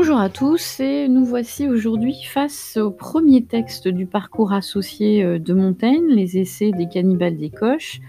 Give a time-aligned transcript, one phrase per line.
[0.00, 5.40] Bonjour à tous et nous voici aujourd'hui face au premier texte du parcours associé euh,
[5.40, 8.00] de Montaigne, les essais des cannibales des coches.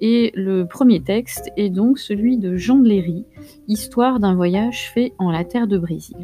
[0.00, 3.26] Et le premier texte est donc celui de Jean de Léry,
[3.68, 6.16] Histoire d'un voyage fait en la terre de Brésil.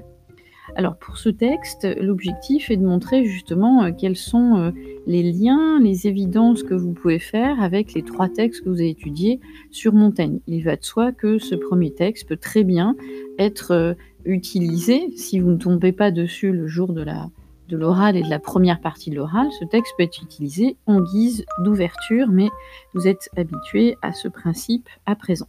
[0.75, 4.71] Alors pour ce texte, l'objectif est de montrer justement euh, quels sont euh,
[5.07, 8.89] les liens, les évidences que vous pouvez faire avec les trois textes que vous avez
[8.89, 9.39] étudiés
[9.71, 10.41] sur Montaigne.
[10.47, 12.97] Il va de soi que ce premier texte peut très bien
[13.39, 17.29] être utilisé si vous ne tombez pas dessus le jour de la
[17.71, 21.01] de l'oral et de la première partie de l'oral, ce texte peut être utilisé en
[21.01, 22.49] guise d'ouverture, mais
[22.95, 25.47] vous êtes habitué à ce principe à présent.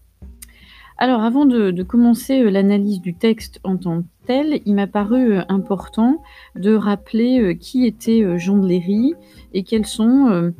[0.98, 5.34] Alors, avant de, commencer euh, l'analyse du texte en tant que tel, il m'a paru
[5.34, 6.22] euh, important
[6.56, 9.16] de rappeler euh, qui était Jean de Léry
[9.54, 10.54] et quels sont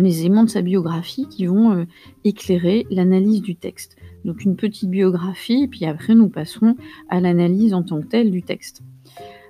[0.00, 1.86] les éléments de sa biographie qui vont
[2.24, 3.96] éclairer l'analyse du texte.
[4.24, 6.76] Donc une petite biographie, puis après nous passerons
[7.08, 8.82] à l'analyse en tant que telle du texte.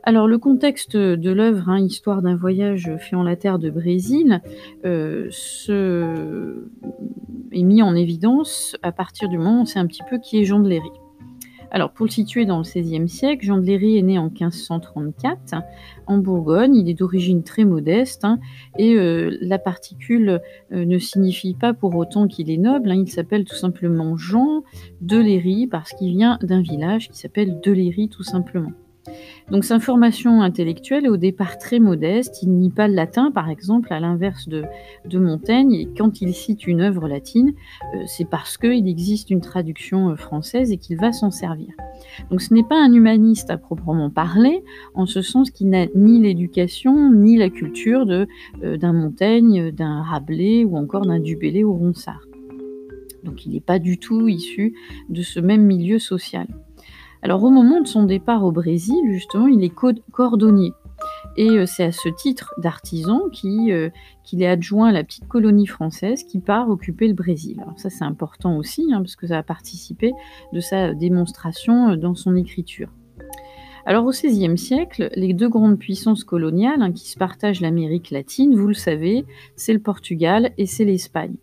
[0.03, 4.41] Alors le contexte de l'œuvre, hein, Histoire d'un voyage fait en la terre de Brésil,
[4.85, 6.69] se
[7.53, 10.41] est mis en évidence à partir du moment où on sait un petit peu qui
[10.41, 10.91] est Jean de Léry.
[11.71, 15.57] Alors, pour le situer dans le XVIe siècle, Jean de Léry est né en 1534
[16.07, 16.75] en Bourgogne.
[16.75, 18.39] Il est d'origine très modeste hein,
[18.79, 20.41] et euh, la particule
[20.73, 22.91] euh, ne signifie pas pour autant qu'il est noble.
[22.91, 23.03] Hein.
[23.07, 24.63] il s'appelle tout simplement Jean
[25.01, 28.73] de Léry parce qu'il vient d'un village qui s'appelle de Léry tout simplement.
[29.51, 33.49] Donc sa formation intellectuelle est au départ très modeste, il nie pas le latin par
[33.49, 34.65] exemple, à l'inverse de,
[35.19, 37.55] Montaigne, et quand il cite une œuvre latine,
[37.95, 41.73] euh, c'est parce qu'il existe une traduction euh, française et qu'il va s'en servir.
[42.31, 44.63] Donc ce n'est pas un humaniste à proprement parler,
[44.95, 50.65] en ce sens qu'il n'a ni l'éducation, ni la culture euh, d'un Montaigne, d'un Rabelais
[50.65, 52.23] ou encore d'un Dubélé ou Ronsard.
[53.25, 54.75] Donc il n'est pas du tout issu
[55.09, 56.47] de ce même milieu social.
[57.23, 59.75] Alors au moment de son départ au Brésil, justement, il est
[60.13, 60.73] cordonnier.
[61.37, 63.91] Et euh, c'est à ce titre d'artisan euh,
[64.25, 67.61] qu'il est adjoint à la petite colonie française qui part occuper le Brésil.
[67.63, 70.13] Alors ça c'est important aussi, hein, parce que ça a participé
[70.53, 72.91] de sa démonstration euh, dans son écriture.
[73.87, 78.55] Alors au XVIe siècle, les deux grandes puissances coloniales hein, qui se partagent l'Amérique latine,
[78.55, 79.25] vous le savez,
[79.57, 81.37] c'est le Portugal et c'est l'Espagne.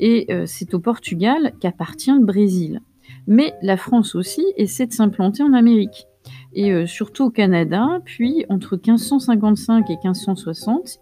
[0.00, 2.80] Et c'est au Portugal qu'appartient le Brésil.
[3.26, 6.06] Mais la France aussi essaie de s'implanter en Amérique,
[6.54, 11.00] et euh, surtout au Canada, puis entre 1555 et 1560,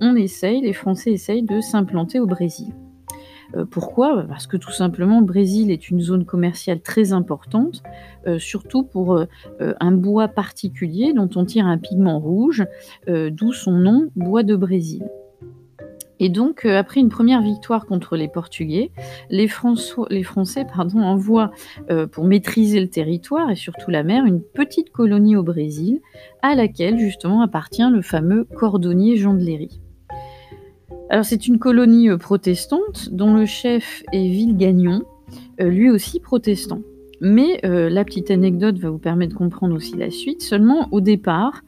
[0.00, 2.74] on essaye, les Français essayent de s'implanter au Brésil.
[3.54, 4.16] Euh, pourquoi?
[4.16, 7.82] Bah, Parce que tout simplement, le Brésil est une zone commerciale très importante,
[8.26, 9.22] euh, surtout pour
[9.60, 12.64] un bois particulier dont on tire un pigment rouge,
[13.06, 15.04] d'où son nom, bois de Brésil.
[16.20, 18.90] Et donc, euh, après une première victoire contre les Portugais,
[19.30, 21.50] les, Français pardon, envoient,
[21.90, 26.00] euh, pour maîtriser le territoire et surtout la mer, une petite colonie au Brésil,
[26.42, 29.80] à laquelle justement appartient le fameux cordonnier Jean de Léry.
[31.10, 35.02] Alors, c'est une colonie euh, protestante dont le chef est Villegagnon,
[35.58, 36.80] lui aussi protestant.
[37.20, 40.42] Mais la petite anecdote va vous permettre de comprendre aussi la suite.
[40.42, 41.62] Seulement, au départ,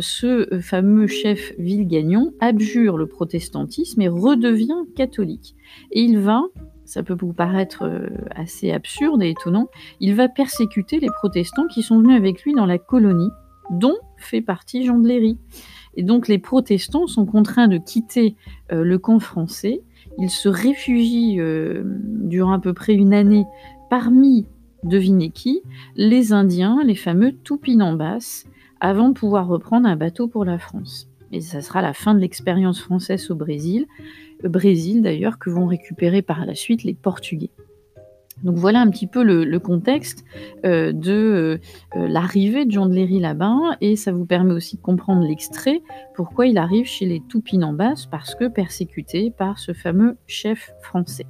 [0.00, 5.56] ce fameux chef Villegagnon abjure le protestantisme et redevient catholique.
[5.90, 6.42] Et il va,
[6.84, 9.68] ça peut vous paraître euh, assez absurde et étonnant,
[10.00, 13.30] il va persécuter les protestants qui sont venus avec lui dans la colonie,
[13.70, 15.38] dont fait partie Jean de Léry.
[15.96, 18.36] Et donc les protestants sont contraints de quitter
[18.72, 19.82] euh, le camp français.
[20.18, 21.38] Ils se réfugient
[22.04, 23.46] durant à peu près une année
[23.88, 24.46] parmi,
[24.84, 25.62] devinez qui,
[25.96, 28.44] les Indiens, les fameux Toupinambas,
[28.82, 31.08] avant de pouvoir reprendre un bateau pour la France.
[31.30, 33.86] Et ça sera la fin de l'expérience française au Brésil,
[34.42, 37.50] le Brésil d'ailleurs que vont récupérer par la suite les Portugais.
[38.42, 40.24] Donc voilà un petit peu le, contexte
[40.64, 41.60] euh, de
[41.94, 45.80] euh, l'arrivée de Jean de Léry là-bas, et ça vous permet aussi de comprendre l'extrait,
[46.16, 51.26] pourquoi il arrive chez les Toupinambas, parce que persécuté par ce fameux chef français.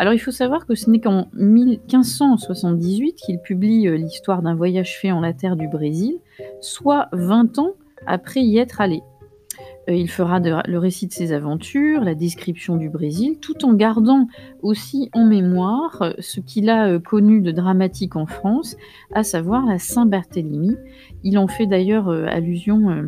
[0.00, 4.98] Alors il faut savoir que ce n'est qu'en 1578 qu'il publie euh, l'histoire d'un voyage
[4.98, 6.20] fait en la terre du Brésil,
[6.62, 7.74] soit 20 ans
[8.06, 9.02] après y être allé.
[9.88, 14.28] Euh, il fera le récit de ses aventures, la description du Brésil, tout en gardant
[14.62, 18.76] aussi en mémoire euh, ce qu'il a connu de dramatique en France,
[19.14, 20.76] à savoir la Saint-Barthélemy.
[21.22, 23.06] Il en fait d'ailleurs allusion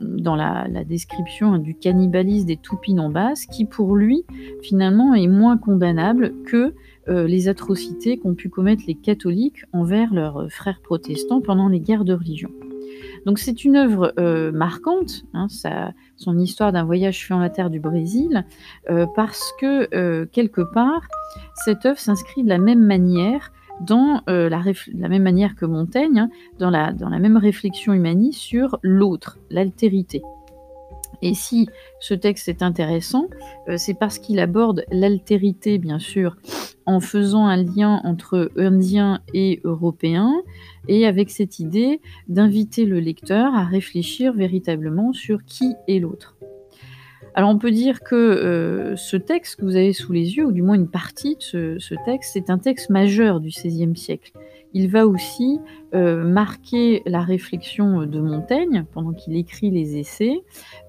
[0.00, 4.24] dans la, description du cannibalisme des Toupinambas, qui pour lui,
[4.62, 6.74] finalement, est moins condamnable que
[7.08, 12.04] euh, les atrocités qu'ont pu commettre les catholiques envers leurs frères protestants pendant les guerres
[12.04, 12.50] de religion.
[13.26, 15.46] Donc c'est une œuvre euh, marquante, hein,
[16.16, 18.44] son histoire d'un voyage en la terre du Brésil,
[18.90, 21.02] euh, parce que quelque part,
[21.64, 24.62] cette œuvre s'inscrit de la même manière dans la,
[25.08, 26.28] même manière que Montaigne, hein,
[26.58, 30.22] dans la même réflexion humaniste sur l'autre, l'altérité.
[31.22, 31.68] Et si
[32.00, 33.28] ce texte est intéressant,
[33.76, 36.36] c'est parce qu'il aborde l'altérité, bien sûr,
[36.86, 40.42] en faisant un lien entre Indiens et Européens,
[40.88, 46.36] et avec cette idée d'inviter le lecteur à réfléchir véritablement sur qui est l'autre.
[47.34, 50.52] Alors on peut dire que euh, ce texte que vous avez sous les yeux, ou
[50.52, 54.32] du moins une partie de ce, texte, c'est un texte majeur du XVIe siècle.
[54.74, 55.60] Il va aussi
[55.94, 60.42] euh, marquer la réflexion de Montaigne pendant qu'il écrit les essais.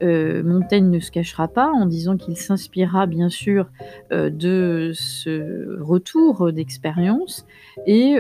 [0.04, 3.70] Euh, Montaigne ne se cachera pas en disant qu'il s'inspirera bien sûr
[4.12, 7.46] de ce retour d'expérience
[7.86, 8.18] et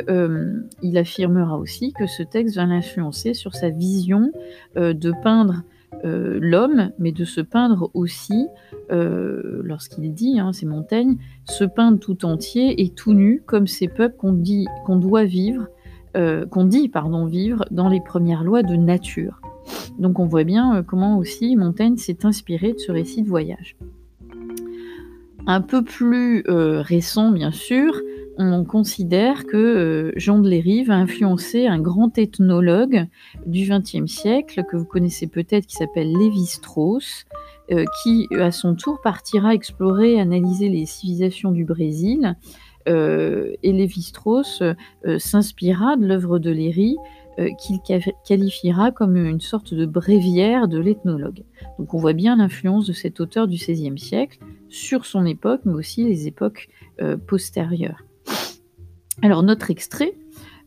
[0.81, 4.31] il affirmera aussi que ce texte va l'influencer sur sa vision
[4.75, 5.63] de peindre
[6.03, 8.47] euh, l'homme, mais de se peindre aussi,
[8.91, 13.87] euh, lorsqu'il dit, hein, c'est Montaigne, se peindre tout entier et tout nu, comme ces
[13.87, 15.67] peuples qu'on dit qu'on doit vivre,
[16.17, 19.41] euh, qu'on dit pardon vivre dans les premières lois de nature.
[19.99, 23.77] Donc on voit bien comment aussi Montaigne s'est inspiré de ce récit de voyage.
[25.47, 28.01] Un peu plus récent, bien sûr,
[28.37, 33.05] on considère que euh, Jean de Léry va influencer un grand ethnologue
[33.45, 37.25] du XXe siècle que vous connaissez peut-être qui s'appelle Lévi-Strauss,
[37.71, 42.35] euh, qui à son tour partira explorer, analyser les civilisations du Brésil.
[42.87, 44.61] Euh, et Lévi-Strauss
[45.17, 46.95] s'inspira de l'œuvre de Léry
[47.57, 47.79] qu'il
[48.25, 51.43] qualifiera comme une sorte de bréviaire de l'ethnologue.
[51.77, 54.39] Donc on voit bien l'influence de cet auteur du XVIe siècle
[54.69, 56.69] sur son époque, mais aussi les époques
[57.27, 58.05] postérieures.
[59.21, 60.13] Alors notre extrait,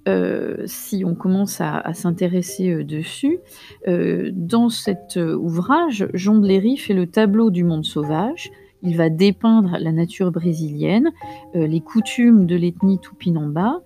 [0.08, 3.38] euh, si on commence à, s'intéresser euh, dessus,
[3.86, 8.50] euh, dans cet ouvrage, Jean de Léry fait le tableau du monde sauvage.
[8.82, 11.10] Il va dépeindre la nature brésilienne,
[11.52, 13.80] les coutumes de l'ethnie Tupinamba,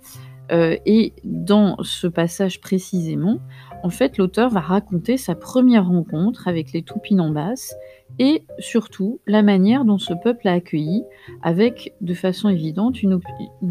[0.50, 3.38] et dans ce passage précisément,
[3.82, 7.74] en fait, l'auteur va raconter sa première rencontre avec les Tupinambas
[8.18, 11.04] et surtout la manière dont ce peuple a accueilli,
[11.42, 13.20] avec de façon évidente une,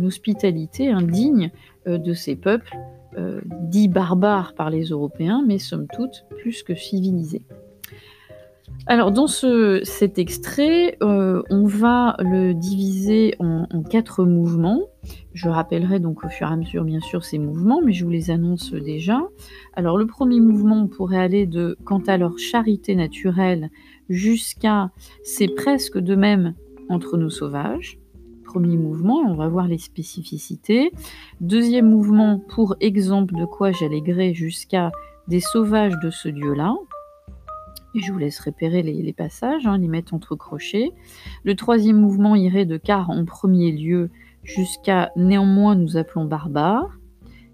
[0.03, 1.51] hospitalité indigne
[1.85, 2.77] de ces peuples
[3.17, 7.41] euh, dits barbares par les Européens, mais somme toute plus que civilisés.
[8.87, 14.83] Alors dans cet extrait, euh, on va le diviser en, quatre mouvements.
[15.33, 18.11] Je rappellerai donc au fur et à mesure bien sûr ces mouvements, mais je vous
[18.11, 19.21] les annonce déjà.
[19.73, 23.71] Alors le premier mouvement pourrait aller de quant à leur charité naturelle
[24.07, 24.91] jusqu'à
[25.23, 26.55] c'est presque de même
[26.87, 28.00] entre nos sauvages.
[28.51, 30.91] Premier mouvement, on va voir les spécificités.
[31.39, 34.91] Deuxième mouvement, pour exemple de quoi j'alléguerai jusqu'à
[35.29, 36.75] des sauvages de ce dieu-là.
[37.95, 40.89] Je vous laisse repérer les, passages, hein, les mettre entre crochets.
[41.45, 44.09] Le troisième mouvement irait de car en premier lieu
[44.43, 46.99] jusqu'à néanmoins nous appelons barbares.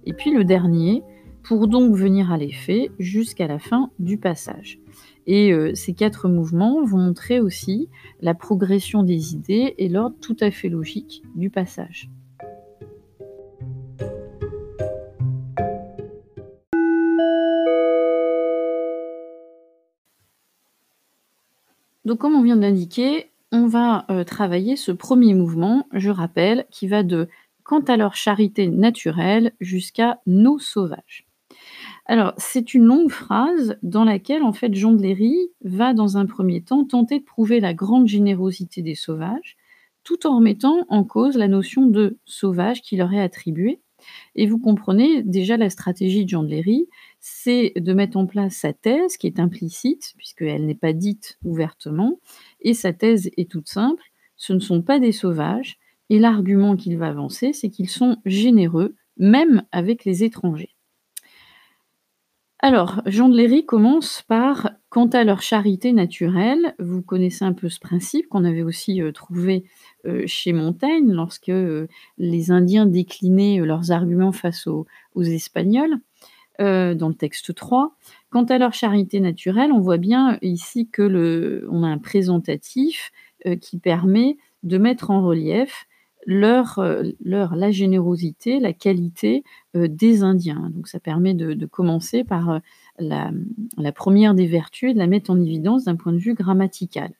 [0.05, 1.03] Et puis le dernier,
[1.43, 4.79] pour donc venir à l'effet jusqu'à la fin du passage.
[5.27, 7.89] Et euh, ces quatre mouvements vont montrer aussi
[8.21, 12.09] la progression des idées et l'ordre tout à fait logique du passage.
[22.05, 26.65] Donc comme on vient de l'indiquer, on va euh, travailler ce premier mouvement, je rappelle,
[26.71, 27.27] qui va de
[27.63, 31.26] quant à leur charité naturelle jusqu'à nos sauvages.
[32.09, 36.25] Alors, c'est une longue phrase dans laquelle, en fait, Jean de Léry va, dans un
[36.25, 39.57] premier temps, tenter de prouver la grande générosité des sauvages,
[40.05, 43.81] tout en remettant en cause la notion de sauvage qui leur est attribuée.
[44.35, 46.87] Et vous comprenez déjà la stratégie de Jean de Léry,
[47.19, 52.21] c'est de mettre en place sa thèse, qui est implicite, puisqu'elle n'est pas dite ouvertement,
[52.61, 54.03] et sa thèse est toute simple,
[54.37, 55.77] ce ne sont pas des sauvages,
[56.09, 60.76] et l'argument qu'il va avancer, c'est qu'ils sont généreux, même avec les étrangers.
[62.59, 67.69] Alors, Jean de Léry commence par quant à leur charité naturelle, vous connaissez un peu
[67.69, 69.65] ce principe qu'on avait aussi euh, trouvé
[70.07, 71.87] euh, chez Montaigne lorsque euh,
[72.17, 74.87] les Indiens déclinaient leurs arguments face aux,
[75.21, 75.97] Espagnols
[76.59, 77.95] dans le texte 3.
[78.31, 83.11] Quant à leur charité naturelle, on voit bien ici que le, on a un présentatif
[83.61, 85.85] qui permet de mettre en relief
[86.27, 89.43] leur, euh, leur, la générosité, la qualité
[89.75, 90.69] euh, des Indiens.
[90.75, 92.59] Donc ça permet de, commencer par euh,
[92.99, 93.31] la,
[93.77, 97.11] la, première des vertus et de la mettre en évidence d'un point de vue grammatical.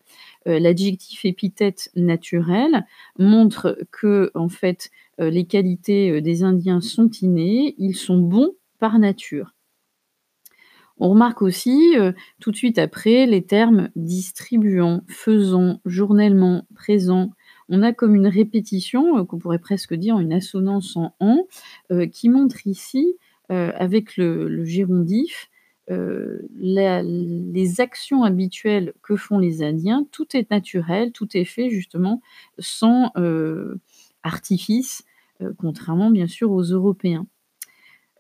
[0.46, 2.86] L'adjectif épithète naturel
[3.20, 9.54] montre que en fait les qualités des Indiens sont innées, ils sont bons par nature.
[11.00, 11.96] On remarque aussi
[12.40, 17.32] tout de suite après les termes distribuant, faisant, journellement, présent,
[17.70, 21.48] on a comme une répétition, qu'on pourrait presque dire une assonance en «an»,
[22.12, 23.16] qui montre ici,
[23.50, 24.48] avec le
[26.60, 30.06] la les actions habituelles que font les Indiens.
[30.12, 32.22] Tout est naturel, tout est fait justement
[32.60, 33.12] sans,
[34.24, 35.04] artifice,
[35.58, 37.26] contrairement bien sûr aux Européens.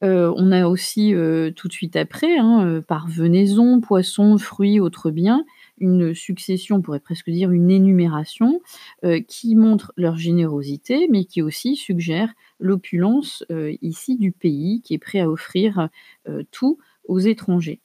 [0.01, 1.13] On a aussi,
[1.55, 5.43] tout de suite après, hein, par venaison, poissons, fruits, autres biens,
[5.79, 8.61] une succession, on pourrait presque dire une énumération,
[9.05, 14.93] heu, qui montre leur générosité, mais qui aussi suggère l'opulence, heu, ici du pays, qui
[14.95, 15.89] est prêt à offrir,
[16.29, 17.79] heu, tout aux étrangers.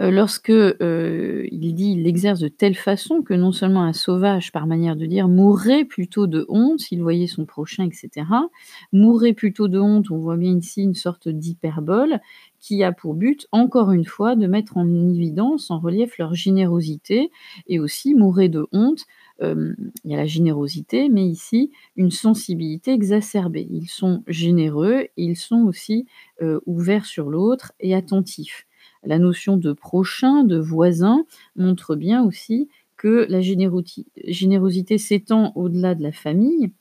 [0.00, 4.94] Lorsque, il dit: «Il l'exerce de telle façon que non seulement un sauvage, par manière
[4.94, 8.48] de dire, mourrait plutôt de honte s'il voyait son prochain» et cetera.
[8.92, 12.20] Mourrait plutôt de honte, on voit bien ici une sorte d'hyperbole
[12.60, 17.30] qui a pour but, encore une fois, de mettre en évidence, en relief leur générosité
[17.66, 19.04] et aussi mourrait de honte,
[19.40, 23.66] hem, il y a la générosité, mais ici une sensibilité exacerbée.
[23.70, 26.06] Ils sont généreux, ils sont aussi,
[26.42, 28.66] heu, ouverts sur l'autre et attentifs.
[29.04, 31.24] La notion de prochain, de voisin,
[31.56, 36.72] montre bien aussi que la générosité s'étend au-delà de la famille,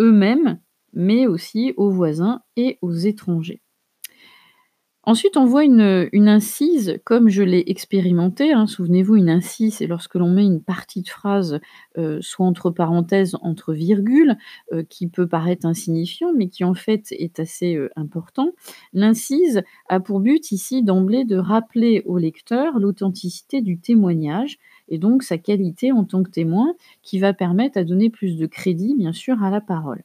[0.00, 0.58] eux-mêmes,
[0.94, 3.60] mais aussi aux voisins et aux étrangers.
[5.08, 8.66] Ensuite, on voit une, incise comme je l'ai expérimenté, hein.
[8.66, 11.60] Souvenez-vous, une incise, c'est lorsque l'on met une partie de phrase,
[11.96, 14.36] heu, soit entre parenthèses, entre virgules,
[14.72, 18.50] heu, qui peut paraître insignifiant, mais qui en fait est assez, heu, important.
[18.92, 24.58] L'incise a pour but ici d'emblée de rappeler au lecteur l'authenticité du témoignage
[24.88, 28.46] et donc sa qualité en tant que témoin, qui va permettre à donner plus de
[28.46, 30.02] crédit, bien sûr, à la parole.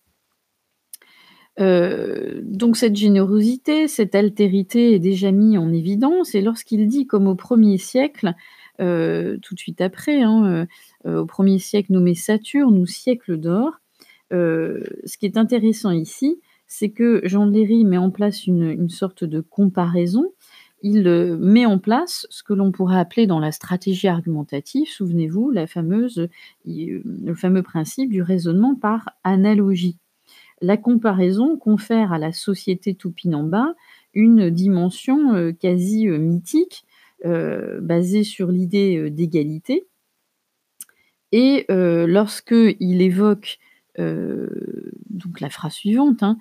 [1.62, 7.28] Heu, donc cette générosité, cette altérité est déjà mis en évidence et lorsqu'il dit comme
[7.28, 8.34] au 1er siècle,
[8.82, 10.68] heu, tout de suite après, hein,
[11.06, 13.80] heu, au 1er siècle nommé Saturne ou siècle d'or,
[14.32, 19.42] ce qui est intéressant ici, c'est que Jean Léry met en place une sorte de
[19.42, 20.34] comparaison.
[20.84, 21.04] Il,
[21.40, 25.66] met en place ce que l'on pourrait appeler dans la stratégie argumentative, souvenez-vous, le
[27.36, 30.01] fameux principe du raisonnement par analogie.
[30.62, 33.74] La comparaison confère à la société Tupinamba
[34.14, 36.86] une dimension, heu, quasi, heu, mythique,
[37.26, 39.86] heu, basée sur l'idée, d'égalité
[41.32, 43.60] et heu, lorsqu'il évoque,
[45.10, 46.38] donc la phrase suivante, hein,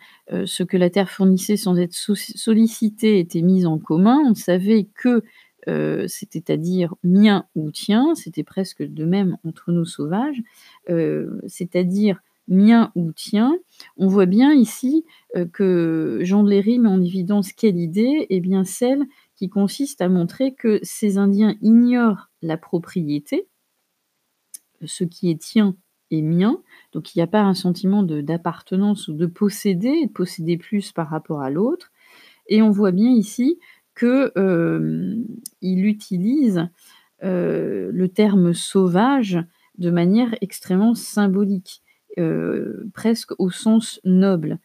[0.46, 4.18] «Ce que la terre fournissait sans être sollicité était mis en commun.
[4.26, 5.22] On savait que,
[6.08, 10.40] c'était à dire mien ou tien», c'était presque de même entre nous sauvages,
[11.46, 13.56] c'est-à-dire mien ou tien.
[13.96, 15.04] On voit bien ici,
[15.36, 18.26] heu, que Jean de Léry met en évidence quelle idée?
[18.30, 19.04] Et bien celle
[19.36, 23.46] qui consiste à montrer que ces indiens ignorent la propriété
[24.84, 25.76] ce qui est tien
[26.10, 26.60] est mien,
[26.92, 31.08] donc il y a pas un sentiment d'appartenance ou de posséder, de posséder plus par
[31.08, 31.92] rapport à l'autre
[32.48, 33.58] et on voit bien ici
[33.94, 35.24] que, hem,
[35.62, 36.68] il utilise,
[37.24, 39.38] heu, le terme sauvage
[39.78, 41.82] de manière extrêmement symbolique,
[42.94, 44.58] presque au sens noble.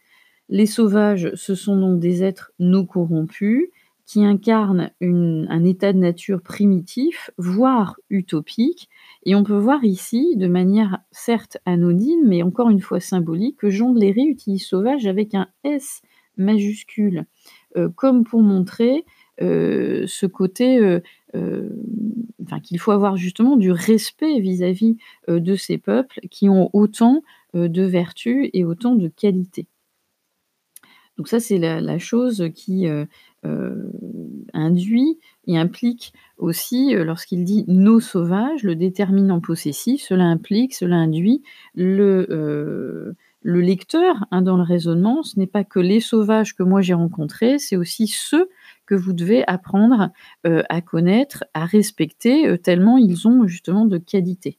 [0.50, 3.68] Les sauvages, ce sont donc des êtres non corrompus
[4.06, 8.90] qui incarnent un état de nature primitif, voire utopique
[9.26, 13.70] et on peut voir ici, de manière certes anodine, mais encore une fois symbolique, que
[13.72, 16.02] Jean de Léry utilise sauvage avec un S
[16.38, 17.26] majuscule,
[17.78, 19.06] heu, comme pour montrer,
[19.42, 21.00] heu, ce côté,
[22.64, 24.98] qu'il faut avoir justement du respect vis-à-vis,
[25.30, 27.22] heu, de ces peuples qui ont autant,
[27.56, 29.68] heu, de vertus et autant de qualités.
[31.18, 33.08] Donc ça, c'est la chose qui, heu,
[34.54, 41.42] induit et implique aussi, lorsqu'il dit: «nos sauvages», le déterminant possessif, cela implique, cela induit
[41.76, 45.24] le lecteur, hein, dans le raisonnement.
[45.24, 48.50] Ce n'est pas que les sauvages que moi j'ai rencontrés, c'est aussi ceux
[48.86, 50.10] que vous devez apprendre,
[50.46, 54.58] heu, à connaître, à respecter, heu, tellement ils ont justement de qualités.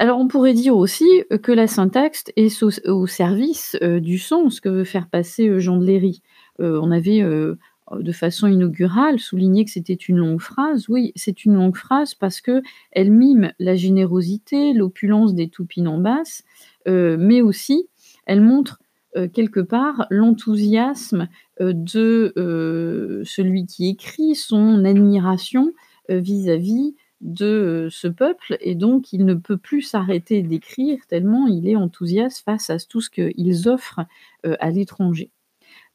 [0.00, 4.68] Alors on pourrait dire aussi, heu, que la syntaxe est au service, du sens que
[4.68, 6.22] veut faire passer, Jean de Léry.
[6.60, 10.88] On avait, de façon inaugurale souligné que c'était une longue phrase.
[10.88, 16.42] Oui, c'est une longue phrase parce qu'elle mime la générosité, l'opulence des Tupinambas,
[16.86, 17.88] heu, mais aussi
[18.26, 18.78] elle montre,
[19.18, 21.28] heu, quelque part l'enthousiasme,
[21.60, 25.72] heu, de, heu, celui qui écrit, son admiration,
[26.10, 31.76] vis-à-vis de, ce peuple et donc il ne peut plus s'arrêter d'écrire tellement il est
[31.76, 34.00] enthousiaste face à tout ce qu'ils offrent,
[34.44, 35.30] à l'étranger.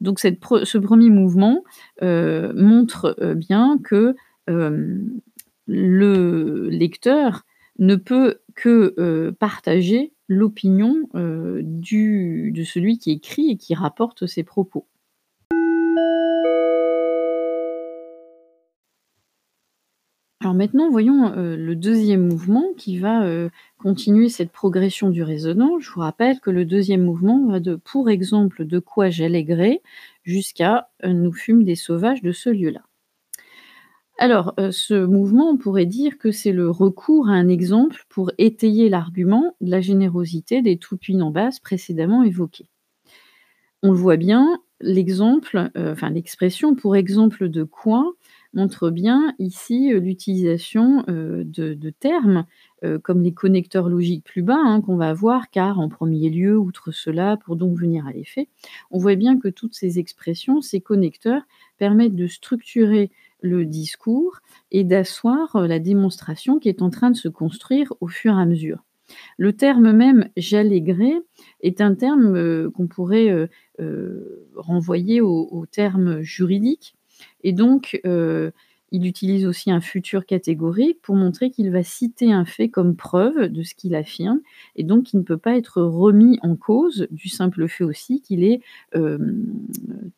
[0.01, 1.63] Donc cette ce 1er mouvement,
[2.01, 4.15] montre, bien que,
[5.67, 7.43] le lecteur
[7.79, 10.95] ne peut que, partager l'opinion,
[11.61, 14.85] du de celui qui écrit et qui rapporte ses propos.
[20.41, 25.79] Alors maintenant, voyons, heu, le 2e mouvement qui va, heu, continuer cette progression du raisonnement.
[25.79, 29.81] Je vous rappelle que le 2e mouvement va de «Pour exemple, de quoi j'allais gré»
[30.23, 32.81] jusqu'à, «Nous fûmes des sauvages de ce lieu-là».
[34.19, 38.31] Alors, heu, ce mouvement, on pourrait dire que c'est le recours à un exemple pour
[38.37, 42.67] étayer l'argument de la générosité des Tupinambas précédemment évoqués.
[43.85, 48.13] On le voit bien, l'exemple, heu, enfin l'expression «pour exemple de quoi»
[48.53, 52.45] montre bien ici, heu, l'utilisation, de termes,
[53.03, 56.91] comme les connecteurs logiques plus bas, hein, qu'on va avoir, car en 1er lieu, outre
[56.91, 58.47] cela, pour donc venir à l'effet.
[58.91, 61.41] On voit bien que toutes ces expressions, ces connecteurs
[61.77, 63.11] permettent de structurer
[63.43, 64.39] le discours
[64.71, 68.41] et d'asseoir, heu, la démonstration qui est en train de se construire au fur et
[68.41, 68.83] à mesure.
[69.37, 71.13] Le terme même «j'allais gré»
[71.61, 73.49] est un terme, heu, qu'on pourrait, heu,
[74.55, 76.95] renvoyer au au terme juridique
[77.43, 77.99] et donc
[78.93, 83.49] il utilise aussi un futur catégorique pour montrer qu'il va citer un fait comme preuve
[83.49, 84.39] de ce qu'il affirme
[84.77, 88.45] et donc qui ne peut pas être remis en cause du simple fait aussi qu'il
[88.45, 88.61] est,
[88.93, 89.45] hem,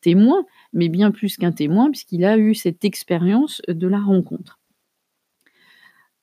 [0.02, 4.58] témoin, mais bien plus qu'un témoin puisqu'il a eu cette expérience de la rencontre.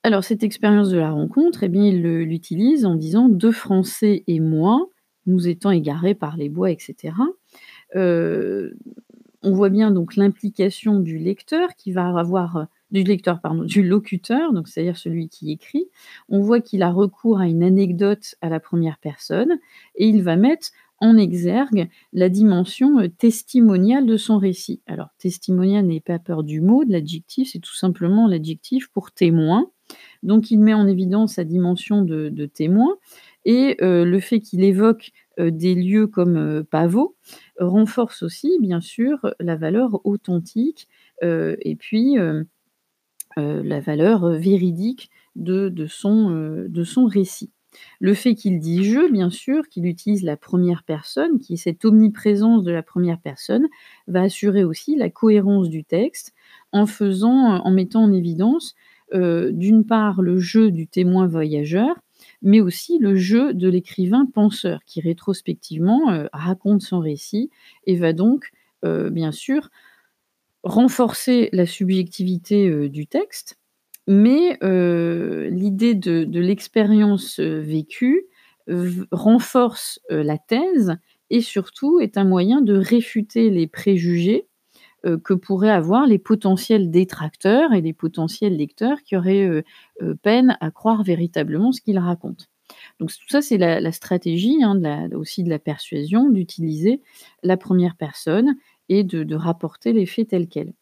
[0.03, 4.39] Alors cette expérience de la rencontre, eh bien, il l'utilise en disant: «2 Français et
[4.41, 4.89] moi,
[5.25, 7.25] nous étant égarés par les bois» et cetera.
[9.45, 13.83] On voit bien donc l'implication du lecteur qui va avoir, heu du lecteur pardon, du
[13.83, 15.87] locuteur, c'est-à-dire celui qui écrit.
[16.29, 19.51] On voit qu'il a recours à une anecdote à la 1re personne
[19.95, 20.67] et il va mettre
[20.99, 24.81] en exergue la dimension, heu, testimoniale de son récit.
[24.87, 29.69] Alors testimonial, n'ayez pas peur du mot, de l'adjectif, c'est tout simplement l'adjectif pour témoin.
[30.21, 32.95] Donc il met en évidence sa dimension de témoin
[33.45, 37.15] et heu, le fait qu'il évoque, des lieux comme, heu, Pavot,
[37.59, 40.87] renforce aussi bien sûr la valeur authentique,
[41.23, 42.17] heu et puis,
[43.37, 47.51] la valeur, véridique de son, récit.
[48.01, 51.85] Le fait qu'il dit «je», bien sûr, qu'il utilise la 1re personne, qui est cette
[51.85, 53.67] omniprésence de la 1re personne,
[54.07, 56.33] va assurer aussi la cohérence du texte
[56.73, 57.31] en faisant,
[57.63, 58.75] en mettant en évidence,
[59.13, 61.95] d'une part le «je» du témoin voyageur,
[62.43, 67.49] mais aussi le «je» de l'écrivain penseur qui rétrospectivement, heu, raconte son récit
[67.87, 68.51] et va donc,
[68.85, 69.69] heu, bien sûr
[70.63, 73.57] renforcer la subjectivité, heu, du texte.
[74.07, 74.57] Mais
[75.51, 78.25] l'idée de l'expérience, vécue
[79.11, 80.95] renforce, la thèse
[81.29, 84.47] et surtout est un moyen de réfuter les préjugés,
[85.23, 89.63] que pourraient avoir les potentiels détracteurs et les potentiels lecteurs qui auraient, heu
[90.01, 92.49] heu, peine à croire véritablement ce qu'il raconte.
[92.99, 97.01] Donc tout ça, c'est la la stratégie, hein, aussi de la persuasion, d'utiliser
[97.43, 98.55] la 1re personne
[98.89, 100.73] et de rapporter les faits tels quels.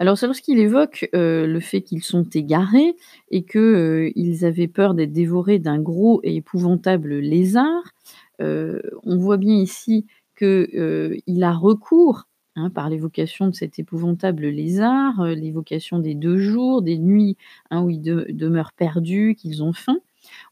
[0.00, 2.96] Alors c'est lorsqu'il évoque, le fait qu'ils sont égarés
[3.30, 3.58] et que,
[4.08, 7.82] heu, ils avaient peur d'être dévorés d'un gros et épouvantable lézard,
[8.40, 12.24] on voit bien ici que, heu, il a recours,
[12.56, 17.36] hein, par l'évocation de cet épouvantable lézard, heu, l'évocation des 2 jours, des nuits,
[17.70, 19.98] hein, où ils de demeurent perdus, qu'ils ont faim.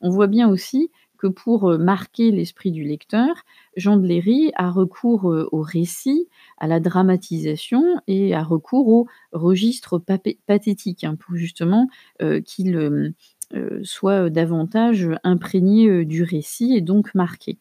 [0.00, 3.44] On voit bien aussi que pour, heu, marquer l'esprit du lecteur,
[3.76, 9.06] Jean de Léry a recours, heu, au récit, à la dramatisation et a recours au
[9.32, 9.98] registre
[10.46, 11.88] pathétique, hein, pour justement,
[12.46, 13.14] qu'il,
[13.82, 17.58] soit, davantage imprégné, du récit et donc marqué.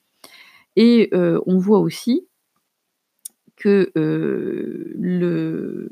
[0.78, 2.28] Et on voit aussi
[3.60, 5.90] que, le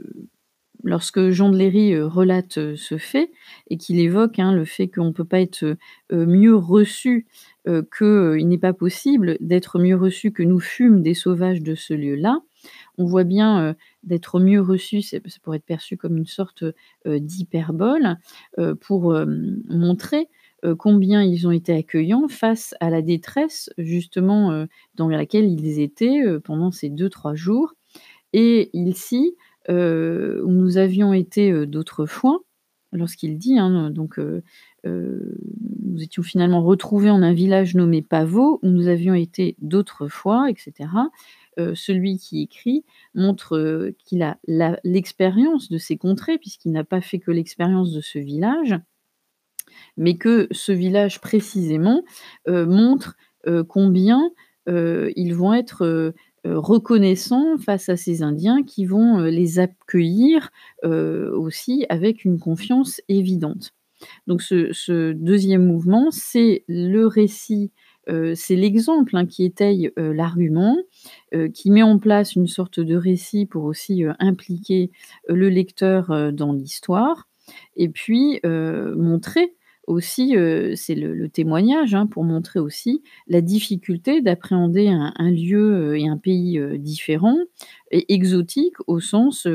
[0.85, 3.31] lorsque Jean de Léry, heu, relate, heu, ce fait
[3.69, 5.77] et qu'il évoque, hein, le fait qu'on peut pas être,
[6.11, 7.27] mieux reçu,
[7.67, 11.61] heu, que, heu, il n'est pas possible d'être mieux reçu que «nous fûmes des sauvages
[11.63, 12.39] de ce lieu-là»,
[12.99, 16.63] on voit bien, d'être mieux reçu, ça pourrait être perçu comme une sorte,
[17.07, 18.17] d'hyperbole,
[18.81, 19.15] pour,
[19.69, 20.27] montrer,
[20.67, 25.79] heu, combien ils ont été accueillants face à la détresse justement, heu, dans laquelle ils
[25.81, 27.73] étaient, heu, pendant ces 2-3 jours.
[28.33, 29.35] Et ici,
[29.69, 32.39] où nous avions été, d'autres fois,
[32.93, 34.19] lorsqu'il dit, hein, donc
[34.85, 40.49] nous étions finalement retrouvés en un village nommé Pavot, où nous avions été d'autres fois
[40.51, 41.09] et cetera.
[41.59, 44.37] Heu, celui qui écrit montre, qu'il a
[44.83, 48.75] l'expérience de ces contrées puisqu'il n'a pas fait que l'expérience de ce village.
[49.97, 52.03] Mais que ce village précisément,
[52.47, 53.15] heu, montre,
[53.47, 54.21] heu, combien,
[54.69, 56.13] heu, ils vont être,
[56.45, 60.49] reconnaissants face à ces indiens qui vont, les accueillir,
[60.83, 63.73] aussi avec une confiance évidente.
[64.27, 67.71] Donc ce 2e mouvement, c'est le récit,
[68.35, 70.77] c'est l'exemple, hein, qui étaye, l'argument,
[71.53, 74.91] qui met en place une sorte de récit pour aussi, impliquer
[75.29, 77.27] le lecteur, dans l'histoire
[77.77, 79.55] et puis, montrer
[79.87, 85.97] aussi, heu, c'est le témoignage, hein, pour montrer aussi la difficulté d'appréhender un lieu, heu,
[85.97, 87.37] et un pays, heu, différent
[87.91, 89.47] et exotique au sens,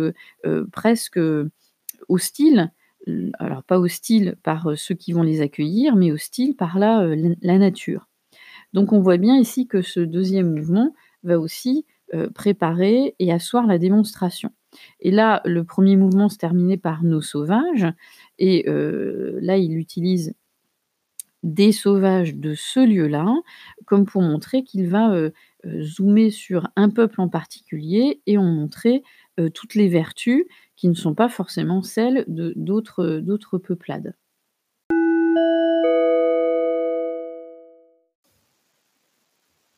[0.73, 1.21] presque,
[2.09, 2.73] hostile.
[3.39, 7.17] Alors pas hostile par, ceux qui vont les accueillir, mais hostile par la,
[7.59, 8.09] nature.
[8.73, 11.87] Donc on voit bien ici que ce 2e mouvement va aussi,
[12.35, 14.51] préparer et asseoir la démonstration
[15.01, 17.87] et là, le 1er mouvement se terminait par «nos sauvages»
[18.39, 20.35] et heu, là, il utilise
[21.43, 23.27] des sauvages de ce lieu-là,
[23.85, 25.33] comme pour montrer qu'il va, heu
[25.67, 29.03] heu, zoomer sur un peuple en particulier et en montrer,
[29.55, 30.45] toutes les vertus
[30.77, 34.15] qui ne sont pas forcément celles d'autres peuplades.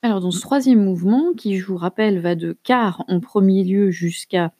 [0.04, 3.90] Alors dans ce 3e mouvement qui, je vous rappelle, va de car en 1er lieu
[3.90, 4.52] jusqu'à,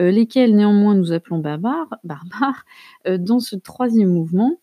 [0.00, 2.64] heu, lesquels néanmoins nous appelons barbares
[3.08, 4.58] heu, dans ce 3e mouvement,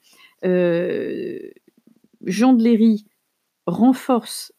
[0.46, 1.40] heu,
[2.26, 3.06] Jean de Léry
[3.68, 4.54] renforce,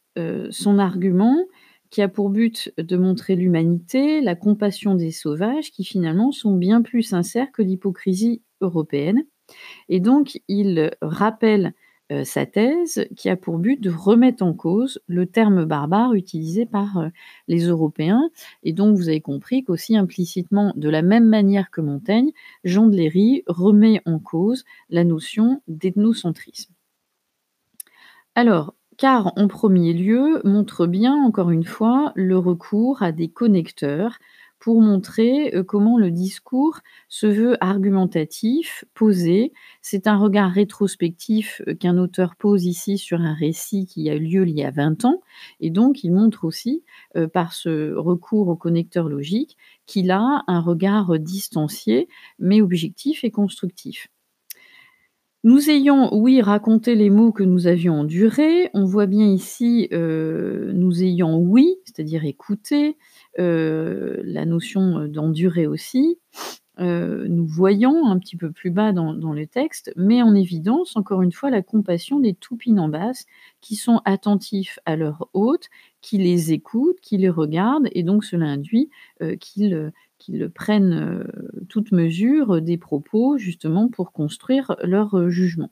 [0.50, 1.36] son argument
[1.90, 6.82] qui a pour but de montrer l'humanité, la compassion des sauvages qui finalement sont bien
[6.82, 9.24] plus sincères que l'hypocrisie européenne.
[9.88, 11.74] Et donc il rappelle,
[12.12, 16.66] heu, sa thèse qui a pour but de remettre en cause le terme barbare utilisé
[16.66, 17.10] par, heu,
[17.48, 18.30] les Européens
[18.64, 22.32] et donc vous avez compris qu'aussi implicitement, de la même manière que Montaigne,
[22.64, 26.72] Jean de Léry remet en cause la notion d'ethnocentrisme.
[28.34, 34.18] Alors, car en 1er lieu montre bien encore une fois le recours à des connecteurs
[34.60, 39.52] pour montrer, heu, comment le discours se veut argumentatif, posé.
[39.82, 44.20] C'est un regard rétrospectif, heu, qu'un auteur pose ici sur un récit qui a eu
[44.20, 45.20] lieu il y a 20 ans
[45.60, 46.82] et donc il montre aussi,
[47.16, 53.30] heu, par ce recours aux connecteurs logiques qu'il a un regard, distancié mais objectif et
[53.30, 54.08] constructif.
[55.44, 61.02] Nous ayant, oui, raconté les maux que nous avions endurés, on voit bien ici, nous
[61.04, 62.96] ayant ouï, c'est-à-dire écouté,
[63.36, 66.18] la notion, heu, d'endurer aussi,
[66.80, 71.22] heu, nous voyant un petit peu plus bas dans le texte, met en évidence encore
[71.22, 73.26] une fois la compassion des Tupinambás
[73.60, 75.68] qui sont attentifs à leur hôte,
[76.02, 78.90] qui les écoutent, qui les regardent et donc cela induit,
[79.40, 79.92] qu'ils,
[80.54, 81.26] prennent,
[81.68, 85.70] toute mesure des propos justement pour construire leur, jugement.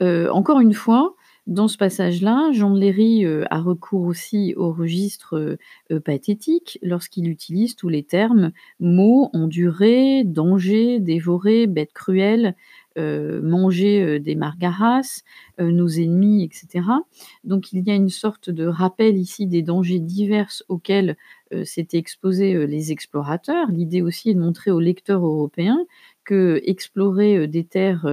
[0.00, 1.14] Encore une fois,
[1.46, 5.58] dans ce passage-là, Jean de Léry, heu, a recours aussi au registre, heu
[5.92, 12.54] heu, pathétique lorsqu'il utilise tous les termes: maux, endurer, danger, dévorer, bête cruelle,
[12.98, 15.22] heu, manger, des margaras,
[15.58, 17.00] nos ennemis et cetera.
[17.44, 21.16] Donc il y a une sorte de rappel ici des dangers divers auxquels,
[21.64, 23.68] s'étaient exposés, les explorateurs.
[23.70, 25.78] L'idée aussi est de montrer aux lecteurs européens
[26.24, 28.06] qu'explorer, heu, des terres,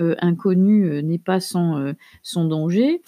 [0.00, 1.94] heu, inconnues, n'est pas sans,
[2.34, 3.02] danger,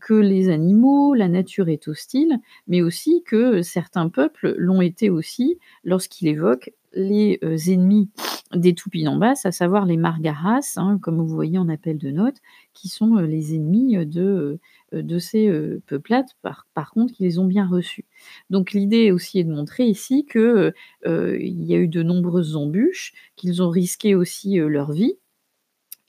[0.00, 5.58] que les animaux, la nature est hostile, mais aussi que certains peuples l'ont été aussi
[5.84, 8.08] lorsqu'il évoque les, ennemis
[8.54, 12.40] des Tupinambás, à savoir les margaras, hein, comme vous voyez en appel de notes,
[12.72, 14.58] qui sont, les ennemis, de,
[15.02, 16.26] de ces, heu, peuplades
[16.74, 18.04] par contre qui les ont bien reçus.
[18.50, 20.74] Donc l'idée aussi est de montrer ici que, heu
[21.06, 25.14] heu, il y a eu de nombreuses embûches, qu'ils ont risqué aussi, leur vie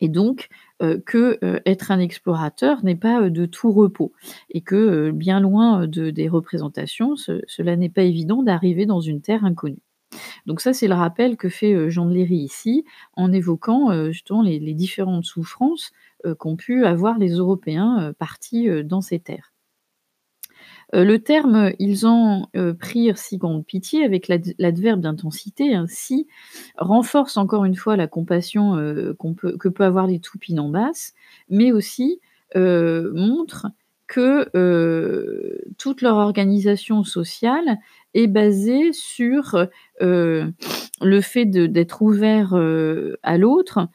[0.02, 0.50] et donc
[1.66, 4.14] être un explorateur n'est pas, de tout repos
[4.52, 9.46] et que, bien loin, des représentations, ce cela n'est pas évident d'arriver dans une terre
[9.46, 9.82] inconnue.
[10.46, 14.12] Donc ça, c'est le rappel que fait, heu, Jean de Léry ici, en évoquant, heu,
[14.12, 15.92] justement les différentes souffrances,
[16.26, 19.52] heu, qu'ont pu avoir les Européens, partis, dans ces terres.
[20.94, 22.48] Le terme «ils en,
[22.80, 26.28] prirent si grande pitié» avec l'ad l'adverbe d'intensité, hein, si,
[26.78, 28.76] renforce encore une fois la compassion,
[29.20, 31.14] que peut avoir les Tupinambás,
[31.50, 32.20] mais aussi,
[32.56, 33.68] montre
[34.08, 34.50] que,
[35.78, 37.78] toute leur organisation sociale
[38.16, 39.68] est basée sur,
[40.02, 40.54] heu,
[41.02, 43.88] le fait d'être ouvert, heu, à l'autre,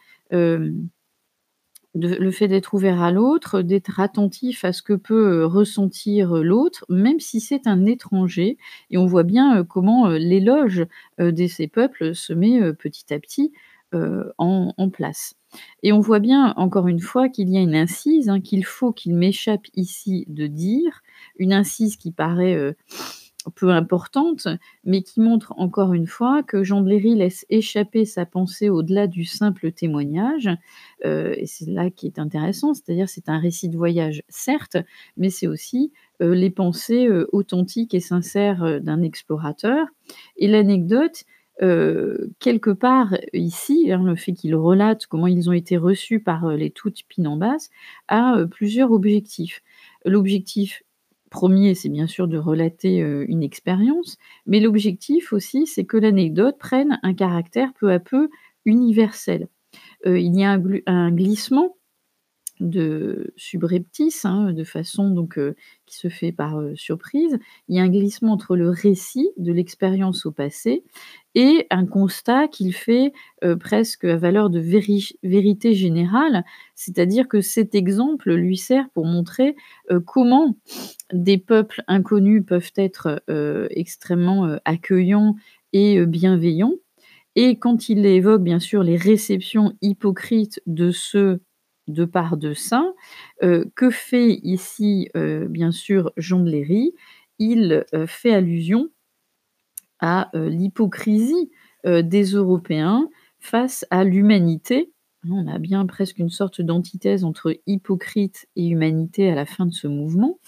[1.96, 6.84] de le fait d'être ouvert à l'autre, d'être attentif à ce que peut, ressentir, l'autre,
[6.88, 8.58] même si c'est un étranger.
[8.90, 10.86] Et on voit bien, comment, l'éloge,
[11.18, 13.52] de ces peuples se met, petit à petit,
[13.92, 15.34] en place.
[15.82, 18.92] Et on voit bien encore une fois qu'il y a une incise, hein, qu'il faut
[18.92, 21.02] qu'il m'échappe ici de dire,
[21.40, 22.76] une incise qui paraît,
[23.50, 24.48] peu importante,
[24.84, 29.06] mais qui montre encore une fois que Jean de Léry laisse échapper sa pensée au-delà
[29.06, 30.48] du simple témoignage.
[31.04, 34.76] Euh, et c'est là qui est intéressant, c'est-à-dire c'est un récit de voyage, certes,
[35.16, 39.86] mais c'est aussi euh, les pensées euh, authentiques et sincères d'un explorateur.
[40.36, 41.24] Et l'anecdote,
[42.38, 46.70] quelque part ici, hein, le fait qu'il relate comment ils ont été reçus par les
[46.70, 47.68] toutes Pinambas,
[48.08, 49.62] a plusieurs objectifs.
[50.06, 50.82] L'objectif
[51.30, 56.98] premier, c'est bien sûr de relater une expérience, mais l'objectif aussi, c'est que l'anecdote prenne
[57.02, 58.28] un caractère peu à peu
[58.64, 59.48] universel.
[60.04, 61.76] il y a un, glissement
[62.60, 65.40] de subreptice, hein, de façon donc
[65.86, 67.38] qui se fait par surprise.
[67.68, 70.84] Il y a un glissement entre le récit de l'expérience au passé
[71.34, 73.12] et un constat qu'il fait
[73.58, 76.44] presque à valeur de vérité générale,
[76.74, 79.56] c'est-à-dire que cet exemple lui sert pour montrer
[80.06, 80.56] comment
[81.12, 83.22] des peuples inconnus peuvent être
[83.70, 85.34] extrêmement accueillants
[85.72, 86.74] et bienveillants.
[87.36, 91.40] Et quand il évoque bien sûr les réceptions hypocrites de ceux
[91.92, 92.94] de part de saint,
[93.40, 96.94] que fait ici bien sûr Jean de Léry?
[97.38, 98.88] Il fait allusion
[99.98, 101.50] à l'hypocrisie
[101.84, 104.92] des Européens face à l'humanité.
[105.28, 109.72] On a bien presque une sorte d'antithèse entre hypocrite et humanité à la fin de
[109.72, 110.38] ce mouvement.